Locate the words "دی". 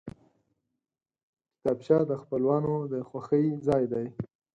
3.91-4.05